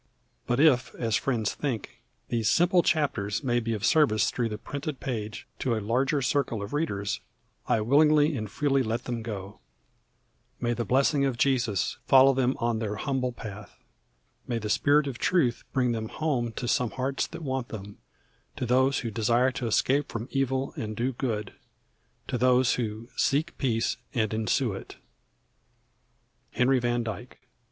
But 0.47 0.59
if, 0.59 0.95
as 0.95 1.15
friends 1.15 1.53
think, 1.53 2.01
these 2.29 2.49
simple 2.49 2.81
chapters 2.81 3.43
may 3.43 3.59
be 3.59 3.75
of 3.75 3.85
service 3.85 4.31
through 4.31 4.49
the 4.49 4.57
printed 4.57 4.99
page 4.99 5.45
to 5.59 5.75
a 5.75 5.79
larger 5.79 6.23
circle 6.23 6.63
of 6.63 6.73
readers, 6.73 7.19
I 7.67 7.81
willingly 7.81 8.35
and 8.35 8.49
freely 8.49 8.81
let 8.81 9.03
them 9.03 9.21
go. 9.21 9.59
May 10.59 10.73
the 10.73 10.85
blessing 10.85 11.23
of 11.23 11.37
Jesus 11.37 11.99
follow 12.07 12.33
them 12.33 12.55
on 12.57 12.79
their 12.79 12.95
humble 12.95 13.31
path. 13.31 13.77
May 14.47 14.57
the 14.57 14.71
Spirit 14.71 15.05
of 15.05 15.19
Truth 15.19 15.65
bring 15.71 15.91
them 15.91 16.09
home 16.09 16.51
to 16.53 16.67
some 16.67 16.89
hearts 16.89 17.27
that 17.27 17.43
want 17.43 17.67
them, 17.67 17.99
to 18.55 18.65
those 18.65 19.01
who 19.01 19.11
desire 19.11 19.51
to 19.51 19.67
escape 19.67 20.11
from 20.11 20.27
evil 20.31 20.73
and 20.75 20.95
do 20.97 21.13
good, 21.13 21.53
to 22.27 22.39
those 22.39 22.73
who 22.73 23.07
"seek 23.15 23.55
peace 23.59 23.97
and 24.15 24.33
ensue 24.33 24.73
it." 24.73 24.95
HENRY 26.53 26.79
VAN 26.79 27.03
DYKE. 27.03 27.37